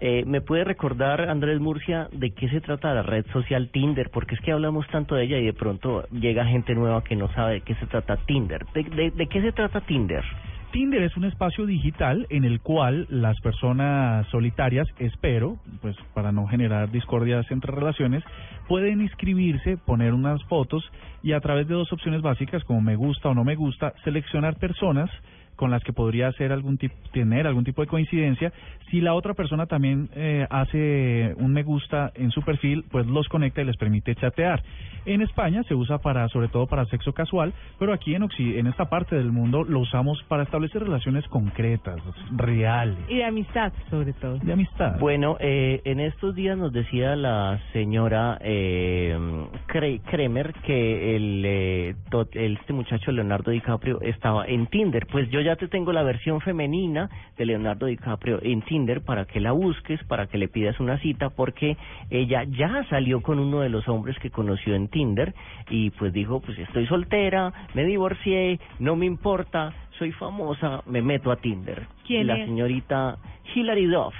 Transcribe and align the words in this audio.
Eh, 0.00 0.24
¿Me 0.26 0.40
puede 0.40 0.64
recordar, 0.64 1.28
Andrés 1.28 1.60
Murcia, 1.60 2.08
de 2.12 2.30
qué 2.30 2.48
se 2.48 2.60
trata 2.60 2.94
la 2.94 3.02
red 3.02 3.26
social 3.32 3.68
Tinder? 3.70 4.10
Porque 4.10 4.36
es 4.36 4.40
que 4.40 4.52
hablamos 4.52 4.86
tanto 4.88 5.16
de 5.16 5.24
ella 5.24 5.38
y 5.38 5.46
de 5.46 5.52
pronto 5.52 6.06
llega 6.10 6.46
gente 6.46 6.74
nueva 6.74 7.02
que 7.02 7.16
no 7.16 7.32
sabe 7.32 7.54
de 7.54 7.60
qué 7.62 7.74
se 7.76 7.86
trata 7.86 8.16
Tinder. 8.16 8.64
¿De, 8.74 9.10
de, 9.10 9.26
qué 9.26 9.42
se 9.42 9.50
trata 9.50 9.80
Tinder? 9.80 10.22
Tinder 10.70 11.02
es 11.02 11.16
un 11.16 11.24
espacio 11.24 11.66
digital 11.66 12.26
en 12.30 12.44
el 12.44 12.60
cual 12.60 13.06
las 13.08 13.40
personas 13.40 14.26
solitarias, 14.28 14.86
espero, 14.98 15.56
pues 15.80 15.96
para 16.14 16.30
no 16.30 16.46
generar 16.46 16.90
discordias 16.90 17.50
entre 17.50 17.72
relaciones, 17.72 18.22
pueden 18.68 19.00
inscribirse, 19.00 19.78
poner 19.78 20.12
unas 20.12 20.42
fotos 20.44 20.88
y 21.22 21.32
a 21.32 21.40
través 21.40 21.66
de 21.66 21.74
dos 21.74 21.92
opciones 21.92 22.22
básicas 22.22 22.62
como 22.64 22.82
me 22.82 22.94
gusta 22.94 23.30
o 23.30 23.34
no 23.34 23.44
me 23.44 23.56
gusta, 23.56 23.94
seleccionar 24.04 24.56
personas 24.58 25.10
con 25.58 25.72
las 25.72 25.82
que 25.82 25.92
podría 25.92 26.28
hacer 26.28 26.52
algún 26.52 26.78
tipo, 26.78 26.94
tener 27.12 27.48
algún 27.48 27.64
tipo 27.64 27.82
de 27.82 27.88
coincidencia. 27.88 28.52
Si 28.90 29.00
la 29.00 29.14
otra 29.14 29.34
persona 29.34 29.66
también 29.66 30.08
eh, 30.14 30.46
hace 30.48 31.34
un 31.36 31.52
me 31.52 31.64
gusta 31.64 32.12
en 32.14 32.30
su 32.30 32.42
perfil, 32.42 32.84
pues 32.90 33.04
los 33.06 33.28
conecta 33.28 33.60
y 33.60 33.64
les 33.64 33.76
permite 33.76 34.14
chatear. 34.14 34.62
En 35.04 35.22
España 35.22 35.62
se 35.64 35.74
usa 35.74 35.98
para, 35.98 36.28
sobre 36.28 36.48
todo 36.48 36.66
para 36.66 36.84
sexo 36.86 37.12
casual, 37.12 37.52
pero 37.78 37.92
aquí 37.92 38.14
en 38.14 38.28
en 38.38 38.66
esta 38.66 38.88
parte 38.88 39.16
del 39.16 39.32
mundo 39.32 39.64
lo 39.64 39.80
usamos 39.80 40.22
para 40.28 40.42
establecer 40.42 40.82
relaciones 40.82 41.26
concretas, 41.28 42.00
reales. 42.36 42.98
Y 43.08 43.16
de 43.16 43.24
amistad, 43.24 43.72
sobre 43.90 44.12
todo. 44.12 44.38
De 44.38 44.52
amistad. 44.52 44.98
Bueno, 45.00 45.36
eh, 45.40 45.80
en 45.84 46.00
estos 46.00 46.34
días 46.34 46.58
nos 46.58 46.72
decía 46.72 47.16
la 47.16 47.58
señora 47.72 48.38
eh, 48.42 49.18
Kremer 49.66 50.52
que 50.64 51.16
el, 51.16 51.42
eh, 51.44 51.94
este 52.34 52.72
muchacho 52.72 53.12
Leonardo 53.12 53.50
DiCaprio 53.50 54.00
estaba 54.02 54.46
en 54.46 54.66
Tinder. 54.66 55.06
Pues 55.10 55.30
yo 55.30 55.40
ya 55.40 55.47
te 55.56 55.68
tengo 55.68 55.92
la 55.92 56.02
versión 56.02 56.40
femenina 56.40 57.08
de 57.36 57.46
Leonardo 57.46 57.86
DiCaprio 57.86 58.38
en 58.42 58.62
Tinder 58.62 59.02
para 59.02 59.24
que 59.24 59.40
la 59.40 59.52
busques, 59.52 60.02
para 60.04 60.26
que 60.26 60.38
le 60.38 60.48
pidas 60.48 60.78
una 60.80 60.98
cita, 60.98 61.30
porque 61.30 61.76
ella 62.10 62.44
ya 62.44 62.84
salió 62.90 63.20
con 63.22 63.38
uno 63.38 63.60
de 63.60 63.68
los 63.68 63.86
hombres 63.88 64.18
que 64.18 64.30
conoció 64.30 64.74
en 64.74 64.88
Tinder 64.88 65.34
y 65.70 65.90
pues 65.90 66.12
dijo, 66.12 66.40
pues 66.40 66.58
estoy 66.58 66.86
soltera, 66.86 67.52
me 67.74 67.84
divorcié, 67.84 68.58
no 68.78 68.96
me 68.96 69.06
importa, 69.06 69.72
soy 69.98 70.12
famosa, 70.12 70.82
me 70.86 71.02
meto 71.02 71.30
a 71.30 71.36
Tinder. 71.36 71.86
¿Quién 72.06 72.26
la 72.26 72.36
es? 72.38 72.46
señorita 72.46 73.16
Hilary 73.54 73.86
Duff, 73.86 74.14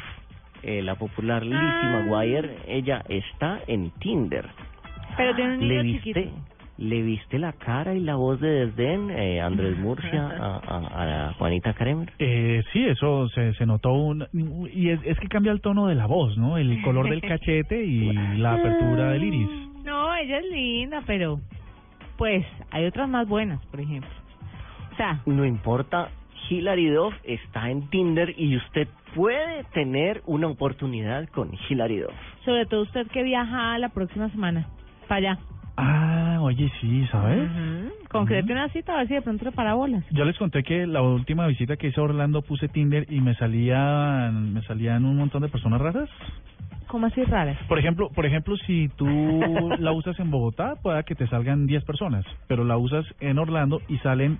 eh, 0.62 0.82
la 0.82 0.94
popular 0.96 1.42
Lizzie 1.44 1.58
Ah. 1.60 2.00
McGuire, 2.04 2.56
ella 2.66 3.02
está 3.08 3.60
en 3.66 3.90
Tinder. 4.00 4.46
Pero 5.16 5.34
tiene 5.34 5.54
un 5.54 5.68
¿Le 5.68 5.82
niño 5.82 5.82
viste? 6.02 6.14
chiquito. 6.24 6.47
¿Le 6.78 7.02
viste 7.02 7.38
la 7.40 7.52
cara 7.54 7.94
y 7.94 8.00
la 8.00 8.14
voz 8.14 8.40
de 8.40 8.66
desdén, 8.66 9.10
eh, 9.10 9.40
Andrés 9.40 9.76
Murcia, 9.80 10.28
a, 10.28 10.56
a, 10.58 11.28
a 11.28 11.32
Juanita 11.34 11.74
Kremer? 11.74 12.10
Eh, 12.20 12.62
sí, 12.72 12.86
eso 12.86 13.28
se, 13.30 13.52
se 13.54 13.66
notó 13.66 13.92
un... 13.92 14.24
Y 14.72 14.90
es, 14.90 15.00
es 15.04 15.18
que 15.18 15.26
cambia 15.28 15.50
el 15.52 15.60
tono 15.60 15.86
de 15.88 15.96
la 15.96 16.06
voz, 16.06 16.36
¿no? 16.38 16.56
El 16.56 16.80
color 16.82 17.08
del 17.10 17.20
cachete 17.28 17.84
y 17.84 18.12
la 18.38 18.54
apertura 18.54 19.10
del 19.10 19.24
iris. 19.24 19.48
No, 19.84 20.14
ella 20.14 20.38
es 20.38 20.46
linda, 20.52 21.02
pero 21.06 21.40
pues 22.16 22.44
hay 22.70 22.84
otras 22.84 23.08
más 23.08 23.26
buenas, 23.28 23.64
por 23.66 23.80
ejemplo. 23.80 24.10
O 24.92 24.96
sea, 24.96 25.20
No 25.26 25.44
importa, 25.44 26.10
Hilary 26.48 26.88
Duff 26.90 27.14
está 27.24 27.70
en 27.70 27.88
Tinder 27.90 28.34
y 28.36 28.56
usted 28.56 28.86
puede 29.14 29.64
tener 29.74 30.22
una 30.26 30.46
oportunidad 30.48 31.28
con 31.30 31.50
Hilary 31.68 31.98
Duff. 32.00 32.12
sobre 32.44 32.66
todo 32.66 32.82
usted 32.82 33.06
que 33.08 33.22
viaja 33.22 33.76
la 33.78 33.88
próxima 33.90 34.28
semana 34.30 34.66
para 35.08 35.16
allá. 35.32 35.38
Ah, 35.76 36.17
oye, 36.42 36.70
sí, 36.80 37.06
¿sabes? 37.10 37.50
Ujú. 37.50 37.92
Concrete 38.10 38.52
una 38.52 38.68
cita 38.70 38.94
a 38.94 38.98
ver 38.98 39.08
si 39.08 39.14
de 39.14 39.22
pronto 39.22 39.52
para 39.52 39.74
bolas. 39.74 40.04
Yo 40.10 40.24
les 40.24 40.36
conté 40.38 40.62
que 40.62 40.86
la 40.86 41.02
última 41.02 41.46
visita 41.46 41.76
que 41.76 41.88
hice 41.88 42.00
a 42.00 42.04
Orlando 42.04 42.42
puse 42.42 42.68
Tinder 42.68 43.06
y 43.10 43.20
me 43.20 43.34
salían, 43.34 44.54
me 44.54 44.62
salían 44.62 45.04
un 45.04 45.16
montón 45.16 45.42
de 45.42 45.48
personas 45.48 45.80
raras. 45.80 46.08
¿Cómo 46.86 47.06
así 47.06 47.22
raras? 47.24 47.58
Por 47.68 47.78
ejemplo, 47.78 48.08
por 48.08 48.24
ejemplo, 48.24 48.56
si 48.66 48.88
tú 48.96 49.06
la 49.78 49.92
usas 49.92 50.18
en 50.18 50.30
Bogotá, 50.30 50.76
pueda 50.82 51.02
que 51.02 51.14
te 51.14 51.26
salgan 51.26 51.66
10 51.66 51.84
personas, 51.84 52.24
pero 52.46 52.64
la 52.64 52.78
usas 52.78 53.04
en 53.20 53.38
Orlando 53.38 53.82
y 53.88 53.98
salen 53.98 54.38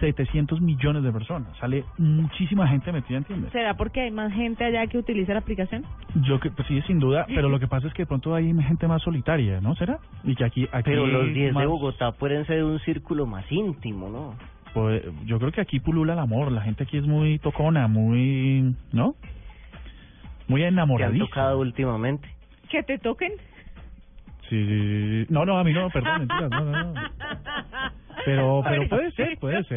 700 0.00 0.60
millones 0.60 1.02
de 1.02 1.12
personas. 1.12 1.56
Sale 1.58 1.84
muchísima 1.98 2.66
gente 2.68 2.90
metida 2.92 3.18
en 3.18 3.24
Tinder. 3.24 3.50
¿Será 3.52 3.74
porque 3.74 4.00
hay 4.02 4.10
más 4.10 4.32
gente 4.32 4.64
allá 4.64 4.86
que 4.86 4.98
utiliza 4.98 5.32
la 5.32 5.40
aplicación? 5.40 5.84
Yo 6.22 6.38
que 6.40 6.50
pues 6.50 6.66
sí, 6.68 6.80
sin 6.82 6.98
duda, 6.98 7.26
pero 7.26 7.48
lo 7.48 7.58
que 7.60 7.66
pasa 7.68 7.86
es 7.88 7.94
que 7.94 8.02
de 8.02 8.06
pronto 8.06 8.34
hay 8.34 8.52
gente 8.62 8.86
más 8.88 9.02
solitaria, 9.02 9.60
¿no? 9.60 9.74
¿Será? 9.76 9.98
Y 10.24 10.34
que 10.34 10.44
aquí, 10.44 10.64
aquí 10.72 10.90
Pero 10.90 11.06
los 11.06 11.32
10 11.32 11.52
más- 11.52 11.62
de 11.62 11.66
Bogotá 11.66 12.12
pueden 12.12 12.46
ser 12.46 12.56
de 12.56 12.64
un 12.64 12.78
círculo 12.80 13.26
más 13.26 13.44
íntimo, 13.50 14.08
¿no? 14.08 14.34
pues, 14.74 15.02
yo 15.24 15.38
creo 15.38 15.50
que 15.50 15.60
aquí 15.62 15.80
pulula 15.80 16.12
el 16.12 16.18
amor. 16.20 16.52
La 16.52 16.60
gente 16.60 16.84
aquí 16.84 16.98
es 16.98 17.06
muy 17.06 17.38
tocona, 17.40 17.88
muy, 17.88 18.74
¿no? 18.92 19.14
Muy 20.46 20.60
¿Te 20.60 20.66
han 20.68 20.74
enamoradiza. 20.74 21.24
tocado 21.24 21.58
últimamente? 21.60 22.28
¿Que 22.70 22.82
te 22.82 22.98
toquen? 22.98 23.32
Sí, 24.48 24.64
sí, 24.66 25.24
sí. 25.24 25.26
No, 25.32 25.44
no, 25.44 25.58
a 25.58 25.64
mí 25.64 25.72
no, 25.72 25.90
perdón, 25.90 26.20
mentiras, 26.20 26.50
no, 26.50 26.64
no, 26.64 26.94
no. 26.94 26.94
Pero, 28.24 28.60
pero 28.64 28.88
puede 28.88 29.10
ser, 29.12 29.38
puede 29.38 29.64
ser. 29.64 29.76